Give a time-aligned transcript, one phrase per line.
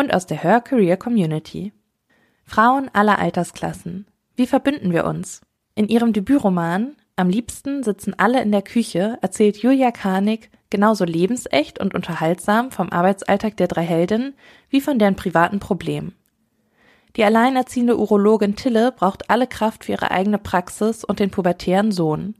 [0.00, 1.74] und aus der Her Career Community.
[2.46, 4.06] Frauen aller Altersklassen.
[4.34, 5.42] Wie verbünden wir uns?
[5.74, 11.78] In ihrem Debütroman Am liebsten sitzen alle in der Küche erzählt Julia Karnig genauso lebensecht
[11.80, 14.34] und unterhaltsam vom Arbeitsalltag der drei Heldinnen
[14.70, 16.14] wie von deren privaten Problemen.
[17.16, 22.36] Die alleinerziehende Urologin Tille braucht alle Kraft für ihre eigene Praxis und den pubertären Sohn.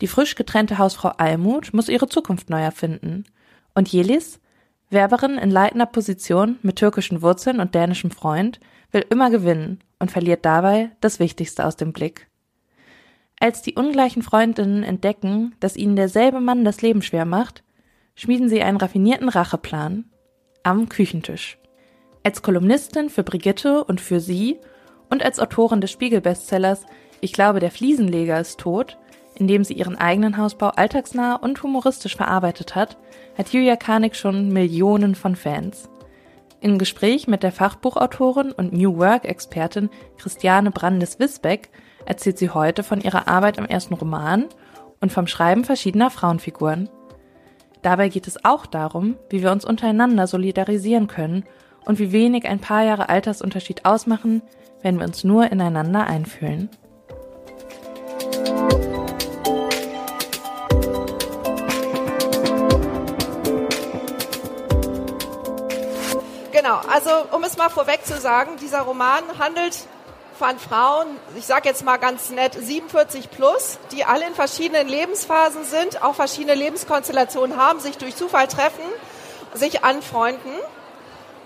[0.00, 3.24] Die frisch getrennte Hausfrau Almut muss ihre Zukunft neu erfinden.
[3.74, 4.38] Und Jelis,
[4.90, 8.60] Werberin in leitender Position mit türkischen Wurzeln und dänischem Freund,
[8.92, 12.28] will immer gewinnen und verliert dabei das Wichtigste aus dem Blick.
[13.38, 17.64] Als die ungleichen Freundinnen entdecken, dass ihnen derselbe Mann das Leben schwer macht,
[18.14, 20.04] schmieden sie einen raffinierten Racheplan
[20.62, 21.58] am Küchentisch.
[22.22, 24.58] Als Kolumnistin für Brigitte und für sie
[25.10, 26.86] und als Autorin des Spiegel-Bestsellers
[27.20, 28.98] Ich glaube, der Fliesenleger ist tot,
[29.34, 32.96] in dem sie ihren eigenen Hausbau alltagsnah und humoristisch verarbeitet hat,
[33.36, 35.88] hat Julia Karnig schon Millionen von Fans.
[36.60, 41.68] Im Gespräch mit der Fachbuchautorin und New Work-Expertin Christiane Brandes-Wisbeck
[42.06, 44.46] erzählt sie heute von ihrer Arbeit am ersten Roman
[45.00, 46.88] und vom Schreiben verschiedener Frauenfiguren.
[47.82, 51.44] Dabei geht es auch darum, wie wir uns untereinander solidarisieren können
[51.84, 54.42] und wie wenig ein paar Jahre Altersunterschied ausmachen,
[54.82, 56.70] wenn wir uns nur ineinander einfühlen.
[66.66, 69.78] Genau, also um es mal vorweg zu sagen, dieser Roman handelt
[70.36, 75.62] von Frauen, ich sage jetzt mal ganz nett, 47 plus, die alle in verschiedenen Lebensphasen
[75.62, 78.82] sind, auch verschiedene Lebenskonstellationen haben, sich durch Zufall treffen,
[79.54, 80.50] sich anfreunden.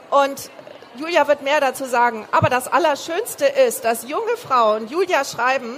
[0.08, 0.50] Und
[0.96, 2.26] Julia wird mehr dazu sagen.
[2.32, 5.76] Aber das Allerschönste ist, dass junge Frauen Julia schreiben,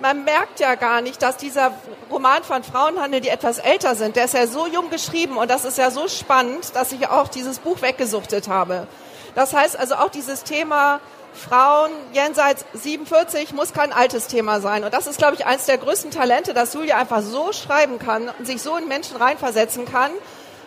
[0.00, 1.72] man merkt ja gar nicht, dass dieser
[2.10, 4.16] Roman von Frauen handelt, die etwas älter sind.
[4.16, 7.28] Der ist ja so jung geschrieben und das ist ja so spannend, dass ich auch
[7.28, 8.86] dieses Buch weggesuchtet habe.
[9.34, 11.00] Das heißt also auch dieses Thema
[11.32, 14.84] Frauen jenseits 47 muss kein altes Thema sein.
[14.84, 18.28] Und das ist, glaube ich, eines der größten Talente, dass Julia einfach so schreiben kann
[18.38, 20.10] und sich so in Menschen reinversetzen kann,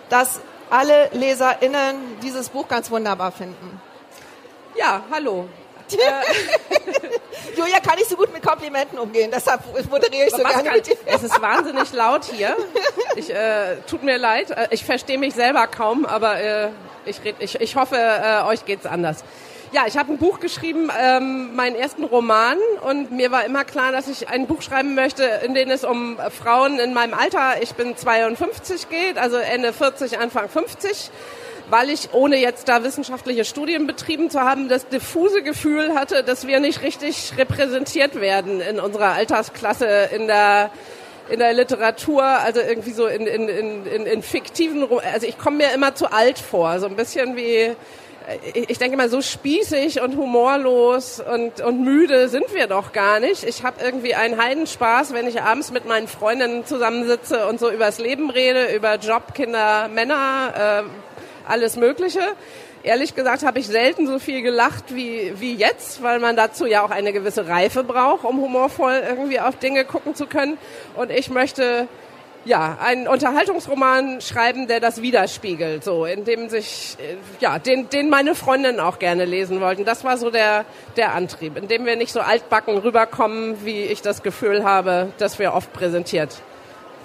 [0.09, 3.81] dass alle LeserInnen dieses Buch ganz wunderbar finden.
[4.75, 5.49] Ja, hallo.
[7.55, 10.87] Julia kann nicht so gut mit Komplimenten umgehen, deshalb moderiere ich so gerne kann, mit
[10.87, 10.97] dir.
[11.05, 12.55] Es ist wahnsinnig laut hier.
[13.15, 16.69] Ich, äh, tut mir leid, äh, ich verstehe mich selber kaum, aber äh,
[17.05, 19.23] ich, red, ich, ich hoffe, äh, euch geht's anders.
[19.73, 23.93] Ja, ich habe ein Buch geschrieben, ähm, meinen ersten Roman und mir war immer klar,
[23.93, 27.73] dass ich ein Buch schreiben möchte, in dem es um Frauen in meinem Alter, ich
[27.75, 31.09] bin 52 geht, also Ende 40, Anfang 50
[31.71, 36.45] weil ich, ohne jetzt da wissenschaftliche Studien betrieben zu haben, das diffuse Gefühl hatte, dass
[36.45, 40.69] wir nicht richtig repräsentiert werden in unserer Altersklasse, in der
[41.29, 45.73] in der Literatur, also irgendwie so in, in, in, in, fiktiven, also ich komme mir
[45.73, 47.73] immer zu alt vor, so ein bisschen wie
[48.53, 53.43] ich denke mal, so spießig und humorlos und, und müde sind wir doch gar nicht.
[53.43, 57.99] Ich habe irgendwie einen Heidenspaß, wenn ich abends mit meinen Freundinnen zusammensitze und so übers
[57.99, 61.10] Leben rede, über Job, Kinder, Männer, äh,
[61.47, 62.21] alles Mögliche.
[62.83, 66.83] Ehrlich gesagt habe ich selten so viel gelacht wie, wie jetzt, weil man dazu ja
[66.83, 70.57] auch eine gewisse Reife braucht, um humorvoll irgendwie auf Dinge gucken zu können.
[70.95, 71.87] Und ich möchte
[72.43, 78.09] ja, einen Unterhaltungsroman schreiben, der das widerspiegelt, so, in dem sich, äh, ja, den, den
[78.09, 79.85] meine Freundinnen auch gerne lesen wollten.
[79.85, 80.65] Das war so der,
[80.97, 85.37] der Antrieb, in dem wir nicht so altbacken rüberkommen, wie ich das Gefühl habe, dass
[85.37, 86.41] wir oft präsentiert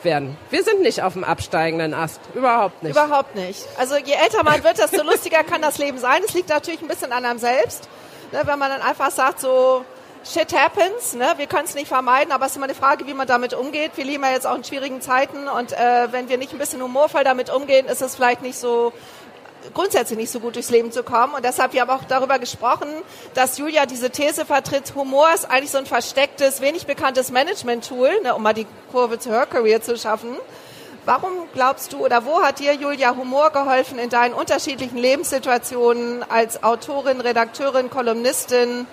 [0.04, 0.36] werden.
[0.50, 2.20] Wir sind nicht auf dem absteigenden Ast.
[2.34, 2.92] Überhaupt nicht.
[2.92, 3.62] Überhaupt nicht.
[3.78, 6.22] Also je älter man wird, desto lustiger kann das Leben sein.
[6.26, 7.88] Es liegt natürlich ein bisschen an einem selbst.
[8.32, 9.84] Ne, wenn man dann einfach sagt, so,
[10.28, 11.34] Shit happens, ne?
[11.36, 13.92] wir können es nicht vermeiden, aber es ist immer eine Frage, wie man damit umgeht.
[13.94, 16.82] Wir leben ja jetzt auch in schwierigen Zeiten und äh, wenn wir nicht ein bisschen
[16.82, 18.92] humorvoll damit umgehen, ist es vielleicht nicht so
[19.74, 21.34] grundsätzlich nicht so gut durchs Leben zu kommen.
[21.34, 22.88] Und deshalb, wir haben auch darüber gesprochen,
[23.34, 28.34] dass Julia diese These vertritt, Humor ist eigentlich so ein verstecktes, wenig bekanntes Management-Tool, ne,
[28.34, 30.36] um mal die Kurve zu Her Career zu schaffen.
[31.04, 36.62] Warum glaubst du oder wo hat dir Julia Humor geholfen in deinen unterschiedlichen Lebenssituationen als
[36.62, 38.86] Autorin, Redakteurin, Kolumnistin?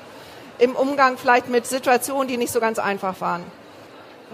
[0.60, 3.44] im Umgang vielleicht mit Situationen, die nicht so ganz einfach waren?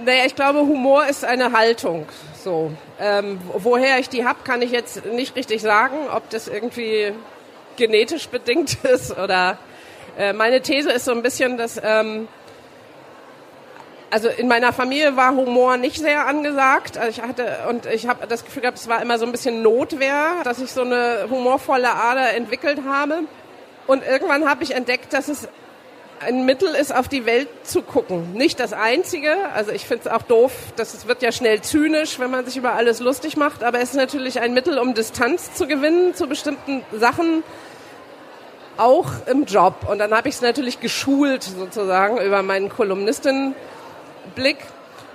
[0.05, 2.07] Naja, ich glaube, Humor ist eine Haltung.
[2.41, 5.95] So, ähm, woher ich die hab, kann ich jetzt nicht richtig sagen.
[6.13, 7.13] Ob das irgendwie
[7.75, 9.57] genetisch bedingt ist oder
[10.17, 12.27] äh, meine These ist so ein bisschen, dass ähm,
[14.11, 16.97] also in meiner Familie war Humor nicht sehr angesagt.
[16.97, 19.61] Also ich hatte und ich habe das Gefühl gehabt, es war immer so ein bisschen
[19.61, 23.19] Notwehr, dass ich so eine humorvolle Ader entwickelt habe.
[23.87, 25.47] Und irgendwann habe ich entdeckt, dass es
[26.21, 28.33] ein Mittel ist, auf die Welt zu gucken.
[28.33, 29.33] Nicht das einzige.
[29.53, 32.57] Also ich finde es auch doof, dass es wird ja schnell zynisch, wenn man sich
[32.57, 33.63] über alles lustig macht.
[33.63, 37.43] Aber es ist natürlich ein Mittel, um Distanz zu gewinnen zu bestimmten Sachen,
[38.77, 39.87] auch im Job.
[39.89, 44.57] Und dann habe ich es natürlich geschult sozusagen über meinen Kolumnistinnenblick.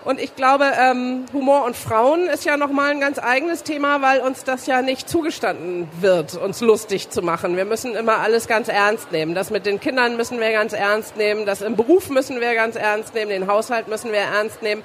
[0.05, 4.21] Und ich glaube, ähm, Humor und Frauen ist ja nochmal ein ganz eigenes Thema, weil
[4.21, 7.57] uns das ja nicht zugestanden wird, uns lustig zu machen.
[7.57, 9.35] Wir müssen immer alles ganz ernst nehmen.
[9.35, 11.47] Das mit den Kindern müssen wir ganz ernst nehmen.
[11.47, 13.31] Das im Beruf müssen wir ganz ernst nehmen.
[13.31, 14.83] Den Haushalt müssen wir ernst nehmen.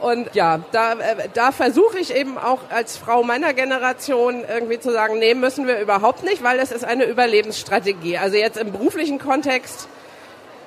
[0.00, 4.92] Und ja, da, äh, da versuche ich eben auch als Frau meiner Generation irgendwie zu
[4.92, 8.18] sagen, nee, müssen wir überhaupt nicht, weil es ist eine Überlebensstrategie.
[8.18, 9.88] Also jetzt im beruflichen Kontext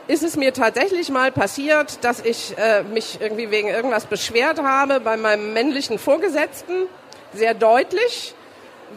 [0.09, 4.99] ist es mir tatsächlich mal passiert, dass ich äh, mich irgendwie wegen irgendwas beschwert habe
[4.99, 6.73] bei meinem männlichen Vorgesetzten,
[7.31, 8.33] sehr deutlich,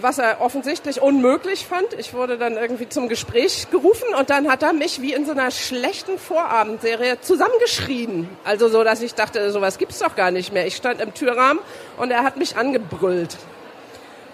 [0.01, 1.93] was er offensichtlich unmöglich fand.
[1.99, 5.33] Ich wurde dann irgendwie zum Gespräch gerufen und dann hat er mich wie in so
[5.33, 8.27] einer schlechten Vorabendserie zusammengeschrien.
[8.43, 10.67] Also so, dass ich dachte, sowas gibt's doch gar nicht mehr.
[10.67, 11.63] Ich stand im Türrahmen
[11.99, 13.37] und er hat mich angebrüllt.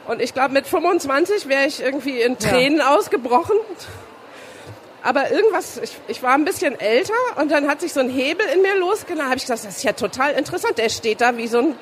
[0.06, 2.94] Und ich glaube, mit 25 wäre ich irgendwie in Tränen ja.
[2.94, 3.56] ausgebrochen
[5.02, 8.46] aber irgendwas, ich, ich war ein bisschen älter und dann hat sich so ein Hebel
[8.54, 9.28] in mir losgelassen.
[9.30, 10.78] habe ich gedacht, das ist ja total interessant.
[10.78, 11.74] Der steht da wie so ein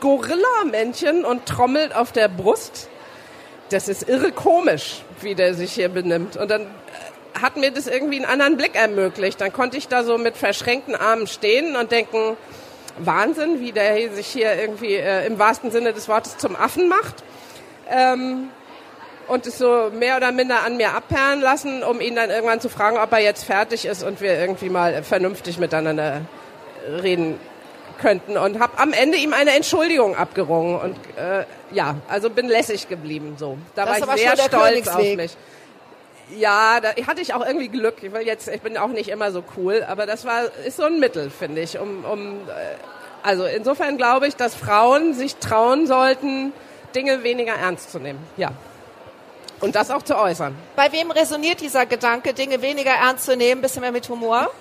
[0.00, 2.88] Gorilla-Männchen und trommelt auf der Brust.
[3.70, 6.36] Das ist irre komisch, wie der sich hier benimmt.
[6.36, 9.40] Und dann äh, hat mir das irgendwie einen anderen Blick ermöglicht.
[9.40, 12.36] Dann konnte ich da so mit verschränkten Armen stehen und denken,
[12.98, 17.24] Wahnsinn, wie der sich hier irgendwie äh, im wahrsten Sinne des Wortes zum Affen macht.
[17.90, 18.50] Ähm,
[19.28, 22.68] und es so mehr oder minder an mir abperren lassen, um ihn dann irgendwann zu
[22.68, 26.22] fragen, ob er jetzt fertig ist und wir irgendwie mal vernünftig miteinander
[27.02, 27.38] reden
[27.98, 32.88] könnten und habe am Ende ihm eine Entschuldigung abgerungen und äh, ja, also bin lässig
[32.88, 33.56] geblieben so.
[33.74, 35.36] Da das war ich sehr stolz auf mich.
[36.36, 37.96] Ja, da hatte ich auch irgendwie Glück.
[38.02, 40.84] Ich will jetzt, ich bin auch nicht immer so cool, aber das war ist so
[40.84, 42.76] ein Mittel, finde ich, um, um äh,
[43.22, 46.52] also insofern glaube ich, dass Frauen sich trauen sollten,
[46.94, 48.18] Dinge weniger ernst zu nehmen.
[48.36, 48.52] Ja.
[49.64, 50.54] Und das auch zu äußern.
[50.76, 54.50] Bei wem resoniert dieser Gedanke, Dinge weniger ernst zu nehmen, bisschen mehr mit Humor?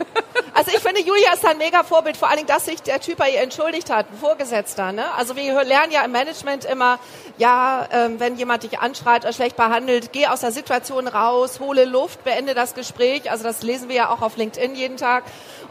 [0.56, 3.18] Also ich finde, Julia ist ein mega Vorbild, vor allen Dingen, dass sich der Typ
[3.18, 4.92] bei ihr entschuldigt hat, ein Vorgesetzter.
[4.92, 5.04] Ne?
[5.16, 7.00] Also wir lernen ja im Management immer,
[7.40, 11.86] ja, ähm, wenn jemand dich anschreit oder schlecht behandelt, geh aus der Situation raus, hole
[11.86, 13.32] Luft, beende das Gespräch.
[13.32, 15.24] Also das lesen wir ja auch auf LinkedIn jeden Tag.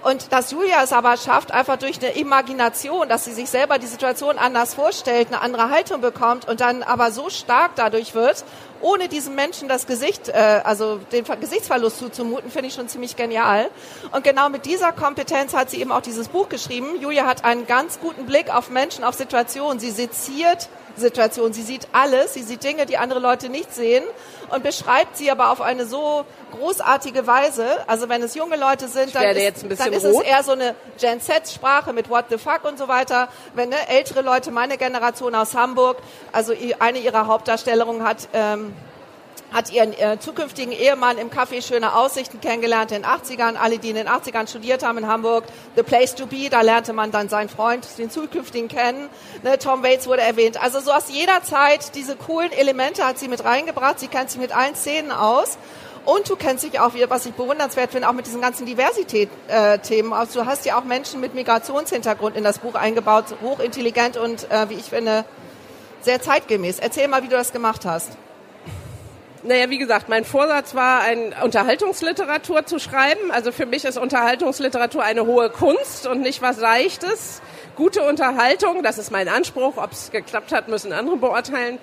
[0.02, 3.86] Und dass Julia es aber schafft, einfach durch eine Imagination, dass sie sich selber die
[3.86, 8.44] Situation anders vorstellt, eine andere Haltung bekommt und dann aber so stark dadurch wird
[8.82, 13.70] ohne diesem Menschen das Gesicht, äh, also den Gesichtsverlust zuzumuten, finde ich schon ziemlich genial.
[14.12, 17.00] Und genau mit dieser Kompetenz hat sie eben auch dieses Buch geschrieben.
[17.00, 19.80] Julia hat einen ganz guten Blick auf Menschen, auf Situationen.
[19.80, 21.52] Sie seziert Situationen.
[21.52, 22.34] Sie sieht alles.
[22.34, 24.04] Sie sieht Dinge, die andere Leute nicht sehen
[24.50, 27.66] und beschreibt sie aber auf eine so großartige Weise.
[27.86, 31.20] Also wenn es junge Leute sind, dann, ist, dann ist, es eher so eine Gen
[31.20, 33.28] Z-Sprache mit What the fuck und so weiter.
[33.54, 35.98] Wenn ne, ältere Leute, meine Generation aus Hamburg,
[36.32, 38.74] also eine ihrer Hauptdarstellungen hat ähm,
[39.52, 43.56] hat ihren äh, zukünftigen Ehemann im Café Schöne Aussichten kennengelernt in den 80ern.
[43.56, 45.44] Alle, die in den 80ern studiert haben in Hamburg,
[45.76, 49.08] The Place to Be, da lernte man dann seinen Freund, den zukünftigen kennen.
[49.42, 50.62] Ne, Tom Waits wurde erwähnt.
[50.62, 54.00] Also so aus jeder Zeit diese coolen Elemente hat sie mit reingebracht.
[54.00, 55.58] Sie kennt sich mit allen Szenen aus.
[56.04, 60.12] Und du kennst dich auch, was ich bewundernswert finde, auch mit diesen ganzen Diversität-Themen.
[60.12, 64.50] Äh, also du hast ja auch Menschen mit Migrationshintergrund in das Buch eingebaut, hochintelligent und,
[64.50, 65.24] äh, wie ich finde,
[66.00, 66.80] sehr zeitgemäß.
[66.80, 68.10] Erzähl mal, wie du das gemacht hast.
[69.44, 73.32] Naja, wie gesagt, mein Vorsatz war, eine Unterhaltungsliteratur zu schreiben.
[73.32, 77.42] Also für mich ist Unterhaltungsliteratur eine hohe Kunst und nicht was Leichtes.
[77.74, 79.78] Gute Unterhaltung, das ist mein Anspruch.
[79.78, 81.78] Ob es geklappt hat, müssen andere beurteilen.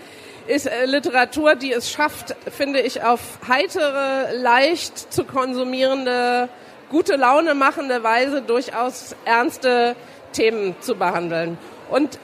[0.47, 6.47] Ist äh, Literatur, die es schafft, finde ich, auf heitere, leicht zu konsumierende,
[6.89, 9.97] gute Laune machende Weise durchaus ernste
[10.31, 11.57] Themen zu behandeln.
[11.89, 12.19] Und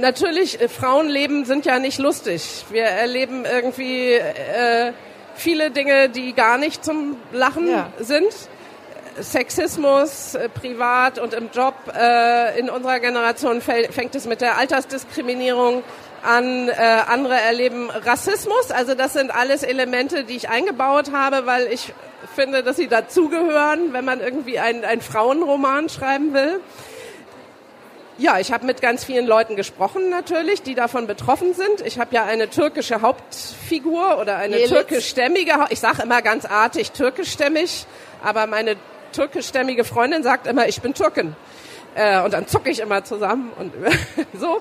[0.00, 2.64] natürlich, äh, Frauenleben sind ja nicht lustig.
[2.70, 4.92] Wir erleben irgendwie äh,
[5.34, 7.92] viele Dinge, die gar nicht zum Lachen ja.
[7.98, 8.32] sind.
[9.20, 11.74] Sexismus äh, privat und im Job.
[11.94, 15.82] Äh, in unserer Generation fängt es mit der Altersdiskriminierung
[16.22, 16.68] an.
[16.68, 16.72] Äh,
[17.06, 18.70] andere erleben Rassismus.
[18.70, 21.92] Also das sind alles Elemente, die ich eingebaut habe, weil ich
[22.34, 26.60] finde, dass sie dazugehören, wenn man irgendwie einen, einen Frauenroman schreiben will.
[28.18, 31.86] Ja, ich habe mit ganz vielen Leuten gesprochen natürlich, die davon betroffen sind.
[31.86, 34.70] Ich habe ja eine türkische Hauptfigur oder eine Jelitz.
[34.70, 37.86] türkischstämmige, ich sage immer ganz artig türkischstämmig,
[38.24, 38.74] aber meine
[39.12, 41.36] türkischstämmige Freundin sagt immer, ich bin Türkin.
[41.94, 43.72] Äh, und dann zucke ich immer zusammen und
[44.34, 44.60] so.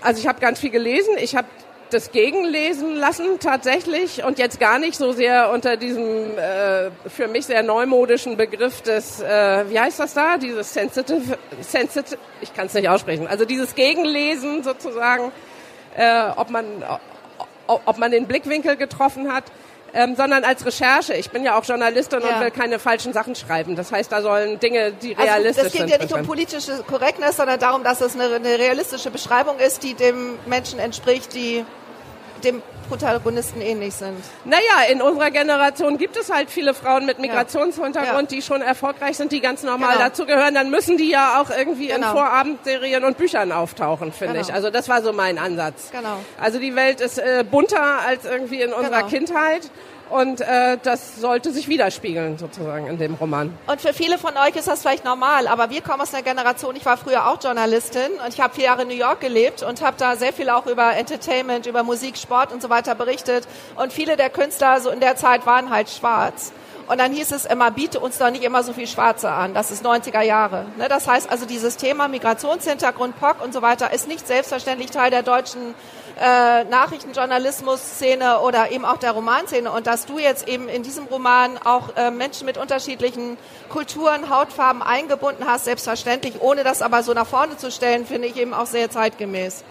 [0.00, 1.16] Also ich habe ganz viel gelesen.
[1.18, 1.48] Ich habe
[1.92, 7.46] das gegenlesen lassen tatsächlich und jetzt gar nicht so sehr unter diesem äh, für mich
[7.46, 12.74] sehr neumodischen Begriff des, äh, wie heißt das da, dieses sensitive, sensitive ich kann es
[12.74, 15.32] nicht aussprechen, also dieses Gegenlesen sozusagen,
[15.96, 16.64] äh, ob man
[17.66, 19.44] ob man den Blickwinkel getroffen hat.
[19.94, 21.12] Ähm, sondern als Recherche.
[21.12, 22.36] Ich bin ja auch Journalistin Ja.
[22.36, 23.76] und will keine falschen Sachen schreiben.
[23.76, 25.90] Das heißt, da sollen Dinge, die Also realistisch das geht sind.
[25.90, 29.92] ja nicht um politische Korrektness, sondern darum, dass es eine, eine realistische Beschreibung ist, die
[29.92, 31.66] dem Menschen entspricht, die
[32.44, 34.16] dem Protagonisten ähnlich sind.
[34.44, 38.36] Naja, in unserer Generation gibt es halt viele Frauen mit Migrationshintergrund, Ja.
[38.36, 40.04] die schon erfolgreich sind, die ganz normal Genau.
[40.08, 40.54] dazugehören.
[40.54, 42.12] Dann müssen die ja auch irgendwie in Genau.
[42.12, 44.46] Vorabendserien und Büchern auftauchen, finde Genau.
[44.46, 44.52] ich.
[44.54, 45.90] Also das war so mein Ansatz.
[45.90, 46.18] Genau.
[46.40, 49.08] Also die Welt ist äh, bunter als irgendwie in unserer Genau.
[49.08, 49.70] Kindheit.
[50.12, 53.56] Und äh, das sollte sich widerspiegeln sozusagen in dem Roman.
[53.66, 56.76] Und für viele von euch ist das vielleicht normal, aber wir kommen aus einer Generation,
[56.76, 59.80] ich war früher auch Journalistin und ich habe vier Jahre in New York gelebt und
[59.80, 63.48] habe da sehr viel auch über Entertainment, über Musik, Sport und so weiter berichtet.
[63.76, 66.52] Und viele der Künstler so in der Zeit waren halt schwarz.
[66.88, 69.54] Und dann hieß es immer, biete uns doch nicht immer so viel Schwarze an.
[69.54, 70.66] Das ist 90er Jahre.
[70.76, 70.88] Ne?
[70.88, 75.22] Das heißt also, dieses Thema Migrationshintergrund, POC und so weiter ist nicht selbstverständlich Teil der
[75.22, 75.74] deutschen
[76.22, 79.70] äh, Nachrichtenjournalismus-Szene oder eben auch der Romanszene.
[79.72, 83.36] Und dass du jetzt eben in diesem Roman auch äh, Menschen mit unterschiedlichen
[83.68, 88.36] Kulturen, Hautfarben eingebunden hast, selbstverständlich, ohne das aber so nach vorne zu stellen, finde ich
[88.36, 89.64] eben auch sehr zeitgemäß.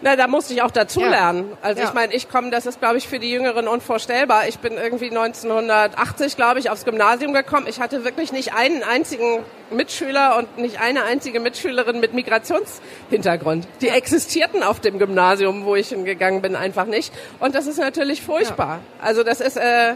[0.00, 1.50] Na, da musste ich auch dazulernen.
[1.50, 1.56] Ja.
[1.60, 1.88] Also Ja.
[1.88, 4.46] ich meine, ich komme, das ist, glaube ich, für die Jüngeren unvorstellbar.
[4.46, 7.66] Ich bin irgendwie 1980, glaube ich, aufs Gymnasium gekommen.
[7.68, 9.40] Ich hatte wirklich nicht einen einzigen
[9.70, 13.66] Mitschüler und nicht eine einzige Mitschülerin mit Migrationshintergrund.
[13.80, 17.12] Die existierten auf dem Gymnasium, wo ich hingegangen bin, einfach nicht.
[17.40, 18.80] Und das ist natürlich furchtbar.
[19.02, 19.56] Also das ist...
[19.56, 19.94] Äh,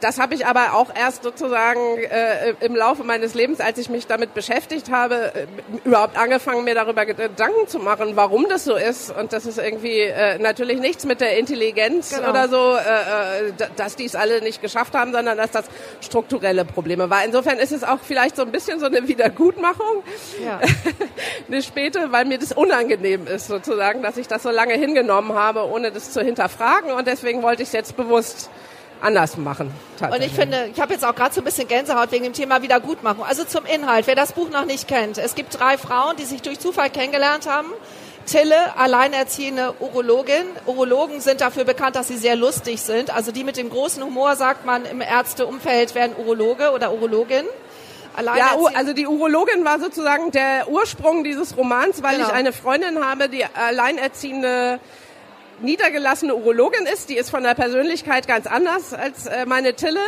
[0.00, 4.06] das habe ich aber auch erst sozusagen äh, im Laufe meines Lebens, als ich mich
[4.06, 5.46] damit beschäftigt habe, äh,
[5.84, 9.10] überhaupt angefangen, mir darüber Gedanken zu machen, warum das so ist.
[9.10, 12.30] Und das ist irgendwie äh, natürlich nichts mit der Intelligenz Genau.
[12.30, 15.64] oder so, äh, äh, dass die es alle nicht geschafft haben, sondern dass das
[16.02, 17.24] strukturelle Probleme war.
[17.24, 20.02] Insofern ist es auch vielleicht so ein bisschen so eine Wiedergutmachung,
[20.44, 20.60] Ja.
[21.48, 25.66] eine späte, weil mir das unangenehm ist sozusagen, dass ich das so lange hingenommen habe,
[25.66, 26.90] ohne das zu hinterfragen.
[26.92, 28.50] Und deswegen wollte ich es jetzt bewusst
[29.00, 29.72] anders machen.
[30.00, 32.62] Und ich finde, ich habe jetzt auch gerade so ein bisschen Gänsehaut wegen dem Thema
[32.62, 33.24] Wiedergutmachung.
[33.24, 35.18] Also zum Inhalt, wer das Buch noch nicht kennt.
[35.18, 37.68] Es gibt drei Frauen, die sich durch Zufall kennengelernt haben.
[38.26, 40.44] Tille, alleinerziehende Urologin.
[40.66, 43.14] Urologen sind dafür bekannt, dass sie sehr lustig sind.
[43.14, 47.44] Also die mit dem großen Humor, sagt man, im Ärzteumfeld werden Urologe oder Urologin.
[48.36, 52.26] Ja, also die Urologin war sozusagen der Ursprung dieses Romans, weil Genau.
[52.28, 54.80] ich eine Freundin habe, die alleinerziehende
[55.62, 57.08] niedergelassene Urologin ist.
[57.08, 60.00] Die ist von der Persönlichkeit ganz anders als äh, meine Tille.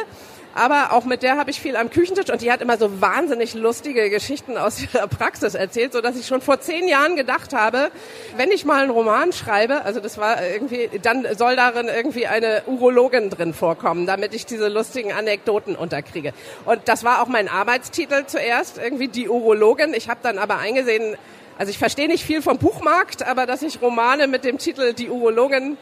[0.54, 3.54] Aber auch mit der habe ich viel am Küchentisch und die hat immer so wahnsinnig
[3.54, 7.90] lustige Geschichten aus ihrer Praxis erzählt, so dass ich schon vor zehn Jahren gedacht habe,
[8.37, 12.62] wenn ich mal einen Roman schreibe, also das war irgendwie, dann soll darin irgendwie eine
[12.66, 16.33] Urologin drin vorkommen, damit ich diese lustigen Anekdoten unterkriege.
[16.64, 19.95] Und das war auch mein Arbeitstitel zuerst, irgendwie die Urologin.
[19.95, 21.16] Ich habe dann aber eingesehen,
[21.61, 25.11] also ich verstehe nicht viel vom Buchmarkt, aber dass ich Romane mit dem Titel Die
[25.11, 25.76] Urologin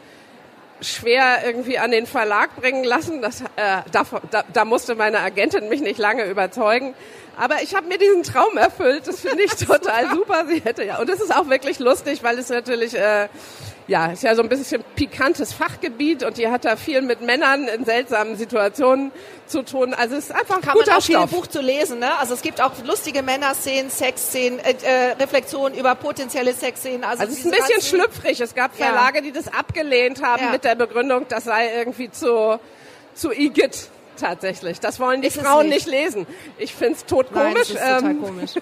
[0.81, 3.21] schwer irgendwie an den Verlag bringen lassen.
[3.21, 6.95] Das, äh, da, da, da musste meine Agentin mich nicht lange überzeugen.
[7.37, 9.07] Aber ich habe mir diesen Traum erfüllt.
[9.07, 10.47] Das finde ich total super.
[10.49, 13.29] Sie hätte ja und es ist auch wirklich lustig, weil es natürlich äh,
[13.89, 17.67] ja ist ja so ein bisschen pikantes Fachgebiet und die hat da viel mit Männern
[17.67, 19.11] in seltsamen Situationen
[19.47, 19.93] zu tun.
[19.93, 21.29] Also es ist einfach kann guter man auch Stoff.
[21.31, 21.99] Buch zu lesen.
[21.99, 22.17] Ne?
[22.19, 27.03] Also es gibt auch lustige Männerszenen, Sexszenen, äh, äh, Reflexionen über potenzielle Sexszenen.
[27.03, 28.39] Also, Also es ist ein bisschen schlüpfrig.
[28.39, 28.85] Es gab Ja.
[28.85, 30.51] Verlage, die das abgelehnt haben Ja.
[30.51, 32.59] mit der Begründung, das sei irgendwie zu,
[33.15, 33.89] zu igitt
[34.19, 34.79] tatsächlich.
[34.79, 35.87] Das wollen die Ist es Frauen nicht.
[35.87, 35.87] nicht.
[35.87, 36.27] lesen.
[36.57, 36.73] Ich.
[36.79, 38.51] Nein, das ist total ähm, komisch.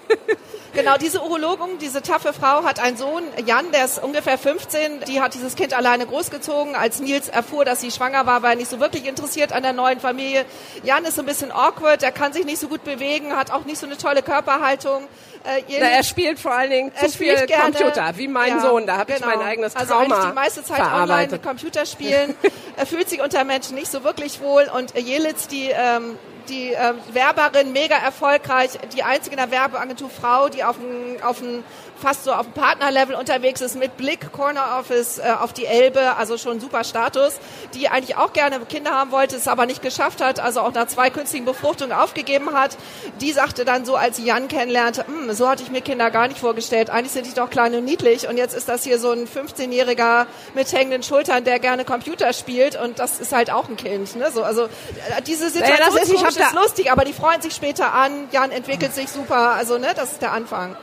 [0.74, 5.00] Genau, diese Urologin, diese taffe Frau hat einen Sohn, Jan, der ist ungefähr 15.
[5.08, 6.76] Die hat dieses Kind alleine großgezogen.
[6.76, 9.72] Als Nils erfuhr, dass sie schwanger war, war er nicht so wirklich interessiert an der
[9.72, 10.44] neuen Familie.
[10.84, 13.64] Jan ist so ein bisschen awkward, er kann sich nicht so gut bewegen, hat auch
[13.64, 15.08] nicht so eine tolle Körperhaltung.
[15.56, 17.72] Äh, na, er spielt vor allen Dingen zu viel gerne.
[17.72, 18.86] Computer, wie mein Ja, Sohn.
[18.86, 19.34] Da habe ich genau.
[19.36, 21.32] mein eigenes Also Trauma eigentlich die meiste Zeit online verarbeitet.
[21.32, 22.34] mit Computerspielen.
[22.76, 24.68] er fühlt sich unter Menschen nicht so wirklich wohl.
[24.74, 30.48] Und Jelitz, die, ähm, die äh, Werberin, mega erfolgreich, die einzige in der Werbeagentur Frau,
[30.48, 31.64] die auf ein, auf ein
[32.00, 36.16] fast so auf dem Partnerlevel unterwegs ist mit Blick, Corner Office äh, auf die Elbe,
[36.16, 37.34] also schon super Status,
[37.74, 40.86] die eigentlich auch gerne Kinder haben wollte, es aber nicht geschafft hat, also auch nach
[40.86, 42.76] zwei künstlichen Befruchtungen aufgegeben hat.
[43.20, 46.28] Die sagte dann so, als sie Jan kennenlernte, hm, so hatte ich mir Kinder gar
[46.28, 49.10] nicht vorgestellt, eigentlich sind die doch klein und niedlich und jetzt ist das hier so
[49.10, 53.76] ein 15-Jähriger mit hängenden Schultern, der gerne Computer spielt und das ist halt auch ein
[53.76, 54.16] Kind.
[54.16, 54.30] Ne?
[54.32, 58.28] So, also äh, diese Situation naja, ist, ist lustig, aber die freuen sich später an,
[58.30, 60.76] Jan entwickelt sich super, also ne, das ist der Anfang.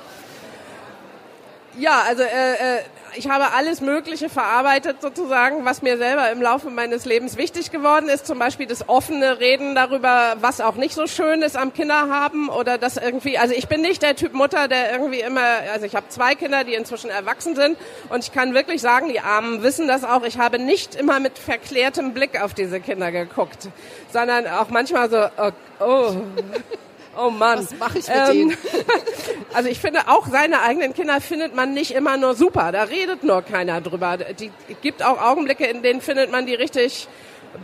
[1.77, 2.81] Ja, also äh, äh,
[3.15, 8.07] ich habe alles Mögliche verarbeitet sozusagen, was mir selber im Laufe meines Lebens wichtig geworden
[8.07, 8.25] ist.
[8.25, 12.77] Zum Beispiel das offene Reden darüber, was auch nicht so schön ist am Kinderhaben oder
[12.77, 13.37] das irgendwie.
[13.37, 15.41] Also ich bin nicht der Typ Mutter, der irgendwie immer.
[15.73, 17.77] Also ich habe zwei Kinder, die inzwischen erwachsen sind
[18.09, 20.23] und ich kann wirklich sagen, die Armen wissen das auch.
[20.23, 23.69] Ich habe nicht immer mit verklärtem Blick auf diese Kinder geguckt,
[24.11, 25.25] sondern auch manchmal so.
[25.37, 26.15] Oh, oh.
[27.17, 27.59] Oh Mann.
[27.59, 28.57] Was mache ich mit ähm, denen?
[29.53, 32.73] Also ich finde, auch seine eigenen Kinder findet man nicht immer nur super.
[32.73, 34.17] Da redet nur keiner drüber.
[34.17, 37.07] Die gibt auch Augenblicke, in denen findet man die richtig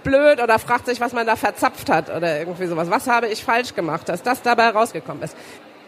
[0.03, 2.89] blöd oder fragt sich, was man da verzapft hat oder irgendwie sowas.
[2.89, 5.36] Was habe ich falsch gemacht, dass das dabei rausgekommen ist?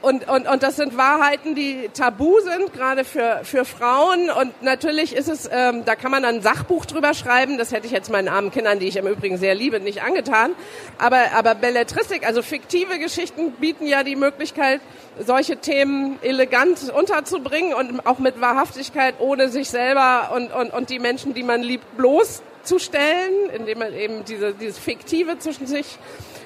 [0.03, 4.29] Und, und, und das sind Wahrheiten, die tabu sind, gerade für, für Frauen.
[4.29, 7.57] Und natürlich ist es, ähm, da kann man ein Sachbuch drüber schreiben.
[7.57, 10.55] Das hätte ich jetzt meinen armen Kindern, die ich im Übrigen sehr liebe, nicht angetan.
[10.97, 14.81] Aber, aber Belletristik, also fiktive Geschichten bieten ja die Möglichkeit,
[15.25, 20.99] solche Themen elegant unterzubringen und auch mit Wahrhaftigkeit, ohne sich selber und, und, und die
[20.99, 25.97] Menschen, die man liebt, bloßzustellen, indem man eben diese, dieses Fiktive zwischen sich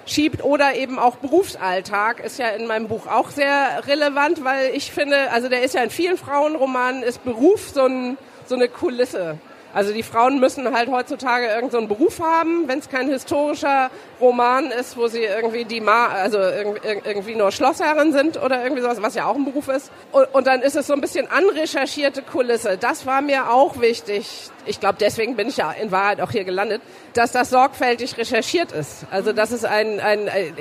[0.09, 4.91] schiebt oder eben auch Berufsalltag ist ja in meinem Buch auch sehr relevant, weil ich
[4.91, 9.37] finde, also der ist ja in vielen Frauenromanen, ist Beruf so, ein, so eine Kulisse.
[9.73, 14.71] Also die Frauen müssen halt heutzutage irgendeinen so Beruf haben, wenn es kein historischer Roman
[14.71, 19.15] ist, wo sie irgendwie die Ma also irgendwie nur Schlossherrin sind oder irgendwie sowas, was
[19.15, 19.91] ja auch ein Beruf ist.
[20.11, 22.77] Und, und dann ist es so ein bisschen anrecherchierte Kulisse.
[22.77, 24.49] Das war mir auch wichtig.
[24.65, 26.81] Ich glaube, deswegen bin ich ja in Wahrheit auch hier gelandet,
[27.13, 29.05] dass das sorgfältig recherchiert ist.
[29.11, 30.53] Also das ist ein, ein, ein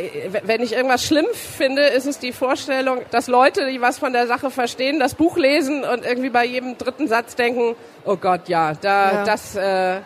[0.44, 4.26] wenn ich irgendwas schlimm finde, ist es die Vorstellung, dass Leute, die was von der
[4.26, 7.75] Sache verstehen, das Buch lesen und irgendwie bei jedem dritten Satz denken,
[8.06, 9.25] oh Gott, ja, da, ja.
[9.25, 10.00] das, äh,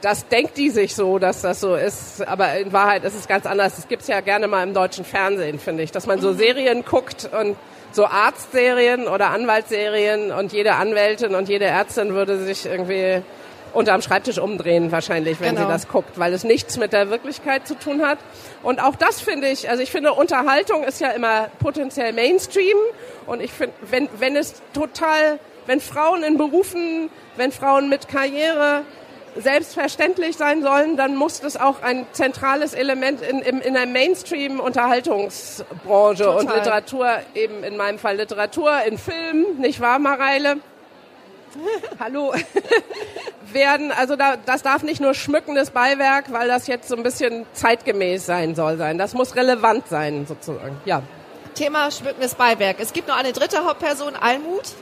[0.00, 2.26] das denkt die sich so, dass das so ist.
[2.26, 3.76] Aber in Wahrheit ist es ganz anders.
[3.76, 6.38] Das gibt's ja gerne mal im deutschen Fernsehen, finde ich, dass man so mhm.
[6.38, 7.56] Serien guckt und
[7.92, 13.22] so Arztserien oder Anwaltsserien und jede Anwältin und jede Ärztin würde sich irgendwie
[13.72, 15.66] unterm Schreibtisch umdrehen wahrscheinlich, wenn genau.
[15.66, 18.18] sie das guckt, weil es nichts mit der Wirklichkeit zu tun hat.
[18.62, 22.76] Und auch das finde ich, also ich finde Unterhaltung ist ja immer potenziell Mainstream
[23.26, 28.82] und ich finde, wenn, wenn es total, wenn Frauen in Berufen, wenn Frauen mit Karriere
[29.36, 36.24] selbstverständlich sein sollen, dann muss das auch ein zentrales Element in, in, in der Mainstream-Unterhaltungsbranche
[36.24, 36.40] Total.
[36.40, 40.56] und Literatur, eben in meinem Fall Literatur, in Filmen, nicht wahr, Mareile?
[42.00, 42.32] Hallo.
[43.52, 47.46] werden, also da, das darf nicht nur schmückendes Beiwerk, weil das jetzt so ein bisschen
[47.52, 48.98] zeitgemäß sein soll sein.
[48.98, 50.76] Das muss relevant sein, sozusagen.
[50.84, 51.02] Ja.
[51.54, 52.76] Thema schmückendes Beiwerk.
[52.80, 54.74] Es gibt noch eine dritte Hauptperson, Almut.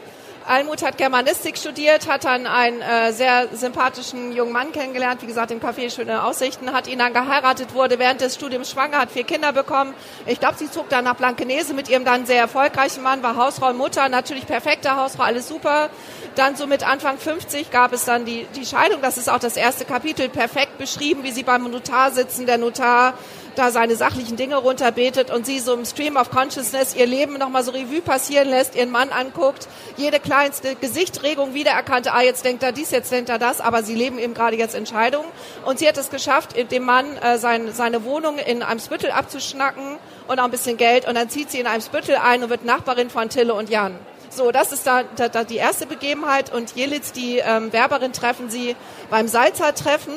[0.46, 5.50] Almut hat Germanistik studiert, hat dann einen äh, sehr sympathischen jungen Mann kennengelernt, wie gesagt,
[5.50, 9.24] im Café Schöne Aussichten, hat ihn dann geheiratet, wurde während des Studiums schwanger, hat vier
[9.24, 9.94] Kinder bekommen.
[10.26, 13.70] Ich glaube, sie zog dann nach Blankenese mit ihrem dann sehr erfolgreichen Mann, war Hausfrau
[13.70, 15.88] und Mutter, natürlich perfekte Hausfrau, alles super.
[16.34, 19.56] Dann so mit Anfang 50 gab es dann die, die Scheidung, das ist auch das
[19.56, 23.14] erste Kapitel, perfekt beschrieben, wie sie beim Notar sitzen, der Notar
[23.56, 27.64] da seine sachlichen Dinge runterbetet und sie so im Stream of Consciousness ihr Leben nochmal
[27.64, 32.72] so Revue passieren lässt, ihren Mann anguckt, jede kleinste Gesichtregung wiedererkannte, ah, jetzt denkt er
[32.72, 35.28] dies, jetzt denkt er das, aber sie leben eben gerade jetzt Entscheidungen.
[35.64, 39.98] Und sie hat es geschafft, dem Mann äh, sein, seine Wohnung in einem Spüttel abzuschnacken
[40.28, 42.64] und auch ein bisschen Geld und dann zieht sie in einem Spüttel ein und wird
[42.64, 43.94] Nachbarin von Tille und Jan.
[44.30, 48.50] So, das ist da, da, da die erste Begebenheit und Jelitz, die ähm, Werberin, treffen
[48.50, 48.74] sie
[49.08, 50.14] beim Salzer-Treffen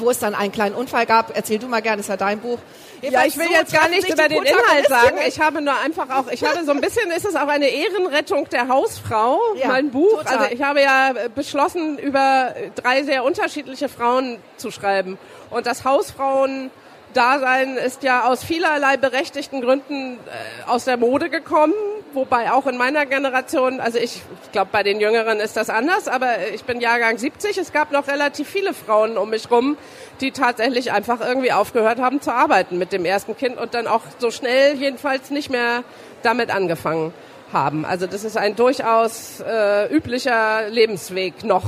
[0.00, 1.36] wo es dann einen kleinen Unfall gab.
[1.36, 2.58] Erzähl du mal gerne, ist ja dein Buch.
[3.02, 5.18] Ja, ich will so jetzt gar nicht über den Inhalt sagen.
[5.26, 8.48] Ich habe nur einfach auch, ich habe so ein bisschen, ist es auch eine Ehrenrettung
[8.50, 10.18] der Hausfrau, ja, mein Buch.
[10.18, 10.38] Total.
[10.38, 15.18] Also ich habe ja beschlossen, über drei sehr unterschiedliche Frauen zu schreiben.
[15.50, 16.70] Und das Hausfrauen
[17.12, 21.74] Dasein ist ja aus vielerlei berechtigten Gründen äh, aus der Mode gekommen,
[22.14, 24.22] wobei auch in meiner Generation, also ich
[24.52, 28.08] glaube bei den Jüngeren ist das anders, aber ich bin Jahrgang 70, es gab noch
[28.08, 29.76] relativ viele Frauen um mich rum,
[30.20, 34.02] die tatsächlich einfach irgendwie aufgehört haben zu arbeiten mit dem ersten Kind und dann auch
[34.18, 35.84] so schnell jedenfalls nicht mehr
[36.22, 37.12] damit angefangen
[37.52, 37.84] haben.
[37.84, 41.64] Also das ist ein durchaus äh, üblicher Lebensweg noch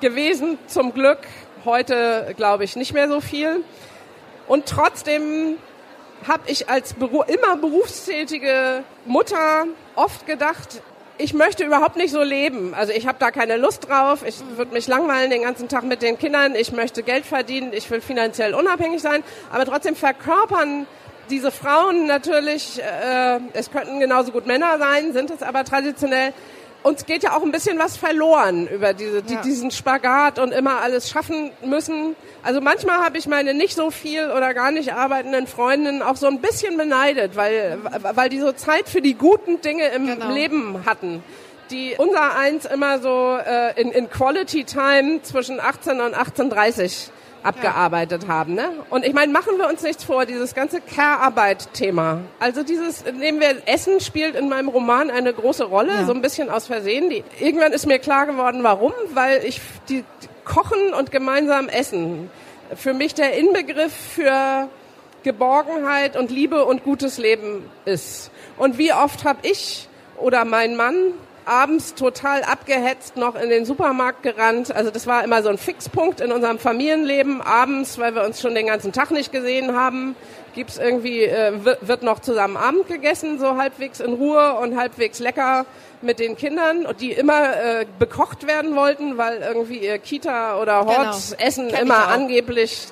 [0.00, 1.18] gewesen, zum Glück.
[1.64, 3.62] Heute glaube ich nicht mehr so viel.
[4.46, 5.56] Und trotzdem
[6.26, 10.82] habe ich als Beru immer berufstätige Mutter oft gedacht,
[11.18, 12.72] ich möchte überhaupt nicht so leben.
[12.72, 14.24] Also ich habe da keine Lust drauf.
[14.26, 16.54] Ich würde mich langweilen den ganzen Tag mit den Kindern.
[16.54, 17.74] Ich möchte Geld verdienen.
[17.74, 19.22] Ich will finanziell unabhängig sein.
[19.52, 20.86] Aber trotzdem verkörpern
[21.28, 26.32] diese Frauen natürlich, äh, es könnten genauso gut Männer sein, sind es aber traditionell
[26.82, 30.80] uns geht ja auch ein bisschen was verloren über diese, die, diesen Spagat und immer
[30.80, 32.16] alles schaffen müssen.
[32.42, 36.26] Also manchmal habe ich meine nicht so viel oder gar nicht arbeitenden Freundinnen auch so
[36.26, 37.78] ein bisschen beneidet, weil,
[38.14, 40.32] weil die so Zeit für die guten Dinge im genau.
[40.32, 41.22] Leben hatten
[41.70, 47.10] die unser eins immer so äh, in, in Quality Time zwischen 18 und 18.30
[47.42, 48.54] abgearbeitet haben.
[48.54, 48.70] Ne?
[48.90, 52.20] Und ich meine, machen wir uns nichts vor, dieses ganze Care-Arbeit-Thema.
[52.38, 56.04] Also dieses, nehmen wir, Essen spielt in meinem Roman eine große Rolle, ja.
[56.04, 57.10] so ein bisschen aus Versehen.
[57.10, 62.30] Die, irgendwann ist mir klar geworden, warum, weil ich die, die Kochen und gemeinsam essen
[62.74, 64.68] für mich der Inbegriff für
[65.22, 68.30] Geborgenheit und Liebe und gutes Leben ist.
[68.56, 74.22] Und wie oft habe ich oder mein Mann abends total abgehetzt noch in den Supermarkt
[74.22, 74.74] gerannt.
[74.74, 77.40] Also das war immer so ein Fixpunkt in unserem Familienleben.
[77.40, 80.16] Abends, weil wir uns schon den ganzen Tag nicht gesehen haben,
[80.54, 85.66] gibt's irgendwie, äh, wird noch zusammen Abend gegessen, so halbwegs in Ruhe und halbwegs lecker
[86.02, 91.68] mit den Kindern, die immer äh, bekocht werden wollten, weil irgendwie ihr Kita oder Hortsessen
[91.68, 91.80] genau.
[91.82, 92.88] immer angeblich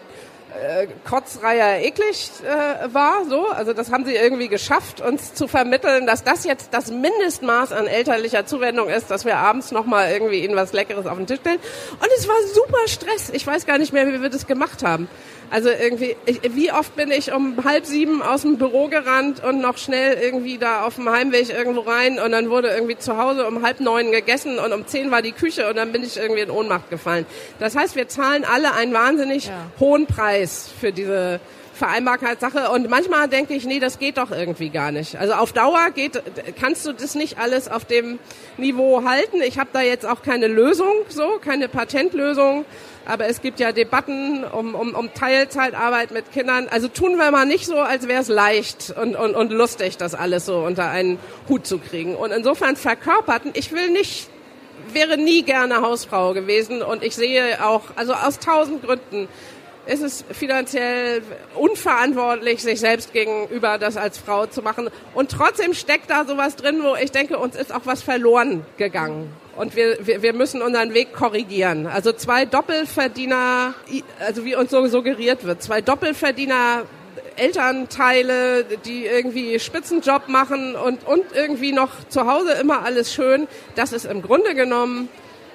[0.58, 3.46] äh, Kotzreiher eklig äh, war, so.
[3.48, 7.86] Also das haben sie irgendwie geschafft, uns zu vermitteln, dass das jetzt das Mindestmaß an
[7.86, 11.58] elterlicher Zuwendung ist, dass wir abends nochmal irgendwie ihnen was Leckeres auf den Tisch stellen.
[11.92, 13.30] Und es war super Stress.
[13.30, 15.08] Ich weiß gar nicht mehr, wie wir das gemacht haben.
[15.50, 19.60] Also irgendwie, ich, wie oft bin ich um halb sieben aus dem Büro gerannt und
[19.60, 23.46] noch schnell irgendwie da auf dem Heimweg irgendwo rein und dann wurde irgendwie zu Hause
[23.46, 26.42] um halb neun gegessen und um zehn war die Küche und dann bin ich irgendwie
[26.42, 27.24] in Ohnmacht gefallen.
[27.58, 29.52] Das heißt, wir zahlen alle einen wahnsinnig ja.
[29.80, 31.40] hohen Preis für diese
[31.78, 35.16] Vereinbarkeitssache und manchmal denke ich, nee, das geht doch irgendwie gar nicht.
[35.16, 36.20] Also auf Dauer geht,
[36.60, 38.18] kannst du das nicht alles auf dem
[38.56, 39.40] Niveau halten.
[39.42, 42.64] Ich habe da jetzt auch keine Lösung, so keine Patentlösung.
[43.06, 46.68] Aber es gibt ja Debatten um, um, um Teilzeitarbeit mit Kindern.
[46.68, 50.14] Also tun wir mal nicht so, als wäre es leicht und, und, und lustig, das
[50.14, 52.16] alles so unter einen Hut zu kriegen.
[52.16, 54.28] Und insofern verkörperten, ich will nicht,
[54.92, 59.28] wäre nie gerne Hausfrau gewesen und ich sehe auch, also aus tausend Gründen,
[59.88, 61.22] ist es finanziell
[61.54, 64.90] unverantwortlich, sich selbst gegenüber das als Frau zu machen.
[65.14, 69.32] Und trotzdem steckt da sowas drin, wo ich denke, uns ist auch was verloren gegangen.
[69.56, 71.86] Und wir, wir, wir müssen unseren Weg korrigieren.
[71.86, 73.74] Also zwei Doppelverdiener,
[74.20, 76.84] also wie uns so suggeriert wird, zwei Doppelverdiener
[77.36, 83.92] Elternteile, die irgendwie Spitzenjob machen und, und irgendwie noch zu Hause immer alles schön, das
[83.92, 85.08] ist im Grunde genommen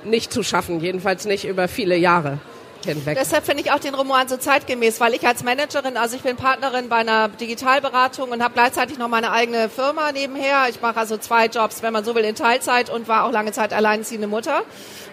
[0.04, 2.40] nicht zu schaffen, jedenfalls nicht über viele Jahre
[2.86, 3.18] hinweg.
[3.20, 6.36] Deshalb finde ich auch den Roman so zeitgemäß, weil ich als Managerin, also ich bin
[6.36, 10.66] Partnerin bei einer Digitalberatung und habe gleichzeitig noch meine eigene Firma nebenher.
[10.70, 13.52] Ich mache also zwei Jobs, wenn man so will, in Teilzeit und war auch lange
[13.52, 14.64] Zeit alleinerziehende Mutter.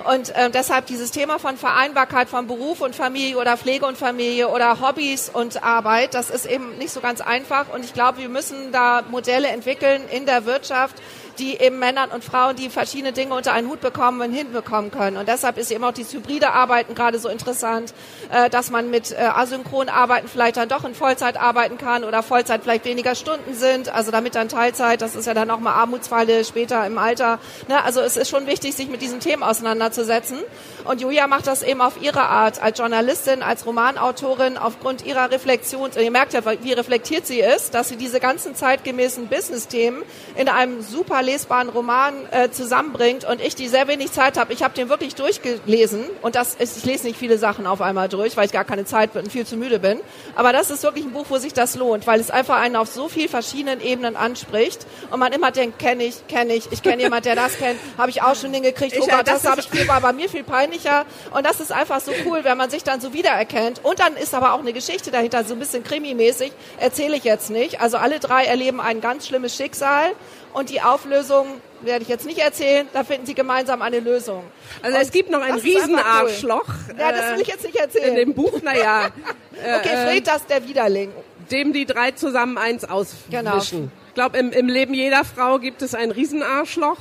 [0.05, 4.49] Und äh, deshalb dieses Thema von Vereinbarkeit von Beruf und Familie oder Pflege und Familie
[4.49, 7.67] oder Hobbys und Arbeit, das ist eben nicht so ganz einfach.
[7.73, 10.97] Und ich glaube, wir müssen da Modelle entwickeln in der Wirtschaft,
[11.39, 15.17] die eben Männern und Frauen, die verschiedene Dinge unter einen Hut bekommen und hinbekommen können.
[15.17, 17.93] Und deshalb ist eben auch dieses hybride Arbeiten gerade so interessant,
[18.31, 22.23] äh, dass man mit äh, asynchron Arbeiten vielleicht dann doch in Vollzeit arbeiten kann oder
[22.23, 25.73] Vollzeit vielleicht weniger Stunden sind, also damit dann Teilzeit, das ist ja dann auch mal
[25.73, 27.39] Armutsfalle später im Alter.
[27.69, 27.83] Ne?
[27.83, 30.39] Also es ist schon wichtig, sich mit diesen Themen auseinanderzusetzen.
[30.85, 35.91] Und Julia macht das eben auf ihre Art, als Journalistin, als Romanautorin, aufgrund ihrer Reflexion.
[35.99, 40.03] Ihr merkt ja, wie reflektiert sie ist, dass sie diese ganzen zeitgemäßen Business-Themen
[40.37, 44.63] in einem super lesbaren Roman äh, zusammenbringt und ich, die sehr wenig Zeit habe, ich
[44.63, 48.37] habe den wirklich durchgelesen und das ist, ich lese nicht viele Sachen auf einmal durch,
[48.37, 50.01] weil ich gar keine Zeit und viel zu müde bin.
[50.35, 52.89] Aber das ist wirklich ein Buch, wo sich das lohnt, weil es einfach einen auf
[52.89, 57.03] so vielen verschiedenen Ebenen anspricht und man immer denkt, kenne ich, kenne ich, ich kenne
[57.03, 59.69] jemand, der das kennt, habe ich auch schon hingekriegt, oh Gott, das, das habe ich
[59.69, 62.85] viel, war bei mir viel peinlicher und das ist einfach so cool, wenn man sich
[62.85, 66.53] dann so wiedererkennt und dann ist aber auch eine Geschichte dahinter, so ein bisschen krimimäßig,
[66.79, 67.81] erzähle ich jetzt nicht.
[67.81, 70.13] Also alle drei erleben ein ganz schlimmes Schicksal
[70.53, 71.47] und die Auflösung
[71.83, 74.45] werde ich jetzt nicht erzählen, da finden sie gemeinsam eine Lösung.
[74.83, 76.67] Also und es gibt noch ein Riesenarschloch.
[76.67, 76.95] Cool.
[76.99, 78.11] Ja, das will ich jetzt nicht erzählen.
[78.11, 79.11] In dem Buch, naja.
[79.53, 81.11] okay, äh, Fred, das der Widerling.
[81.51, 83.31] Dem die drei zusammen eins auswischen.
[83.31, 83.59] Genau.
[83.59, 86.99] Ich glaube, im, im Leben jeder Frau gibt es ein Riesenarschloch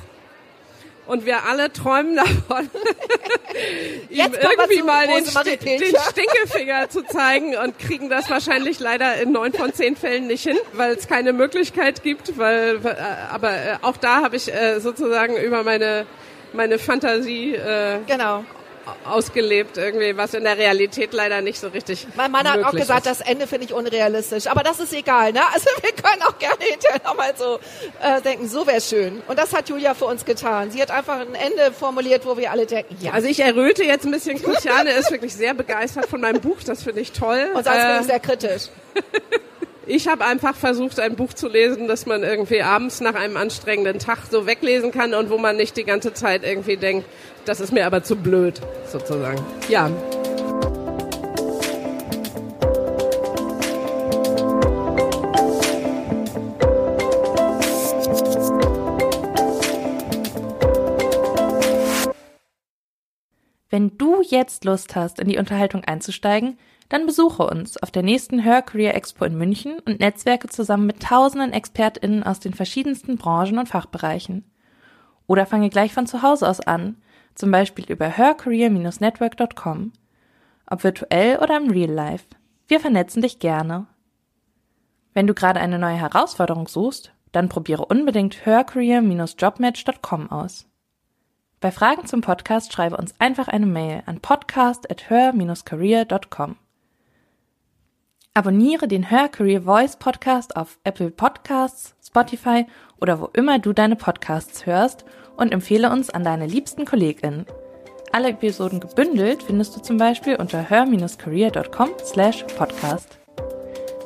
[1.10, 2.69] und wir alle träumen davon,
[4.10, 5.24] ihm irgendwie mal den,
[5.60, 10.43] den, Stinkefinger zu zeigen und kriegen das wahrscheinlich leider in neun von zehn Fällen nicht
[10.43, 12.38] hin, weil es keine Möglichkeit gibt.
[12.38, 12.95] Weil, äh,
[13.32, 16.06] aber äh, auch da habe ich äh, sozusagen über meine
[16.52, 17.56] meine Fantasie
[18.08, 18.43] genau
[19.06, 23.06] ausgelebt, irgendwie, was in der Realität leider nicht so richtig Mein Mann hat auch gesagt,
[23.06, 23.19] ist.
[23.19, 24.47] das Ende finde ich unrealistisch.
[24.47, 25.41] Aber das ist egal, ne?
[25.54, 27.60] Also wir können auch gerne hinterher nochmal so
[28.02, 29.21] äh, denken, so wäre schön.
[29.28, 30.71] Und das hat Julia für uns getan.
[30.71, 33.12] Sie hat einfach ein Ende formuliert, wo wir alle denken, ja.
[33.12, 34.41] Also ich erröte jetzt ein bisschen.
[34.41, 36.58] Christiane ist wirklich sehr begeistert von meinem Buch.
[36.65, 37.49] Das finde ich toll.
[37.54, 38.63] Und sonst bin Äh, ich sehr kritisch.
[39.91, 43.97] Ich habe einfach versucht, ein Buch zu lesen, das man irgendwie abends nach einem anstrengenden
[43.97, 47.08] Tag so weglesen kann und wo man nicht die ganze Zeit irgendwie denkt,
[47.45, 49.43] das ist mir aber zu blöd, sozusagen.
[49.67, 49.89] Ja.
[63.71, 68.39] Wenn du jetzt Lust hast, in die Unterhaltung einzusteigen, dann besuche uns auf der nächsten
[68.39, 73.60] Her Career Expo in München und netzwerke zusammen mit tausenden ExpertInnen aus den verschiedensten Branchen
[73.60, 74.52] und Fachbereichen.
[75.28, 76.97] Oder fange gleich von zu Hause aus an,
[77.36, 79.93] zum Beispiel über hercareer-network.com.
[80.65, 82.25] Ob virtuell oder im Real Life.
[82.67, 83.86] Wir vernetzen dich gerne.
[85.13, 90.65] Wenn du gerade eine neue Herausforderung suchst, dann probiere unbedingt hercareer-jobmatch.com aus.
[91.60, 96.56] Bei Fragen zum Podcast schreibe uns einfach eine Mail an podcast@her-career.com.
[98.39, 102.65] Abonniere den Her Career Voice Podcast auf Apple Podcasts, Spotify
[103.02, 105.04] oder wo immer du deine Podcasts hörst
[105.36, 107.45] und empfehle uns an deine liebsten KollegInnen.
[108.13, 113.19] Alle Episoden gebündelt findest du zum Beispiel unter her-career.com slash podcast.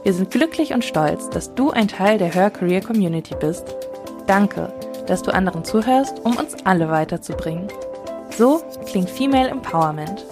[0.02, 3.76] Wir sind glücklich und stolz, dass du ein Teil der Her Career Community bist.
[4.26, 4.74] Danke,
[5.06, 7.68] dass du anderen zuhörst, um uns alle weiterzubringen.
[8.32, 10.26] So klingt Female Empowerment.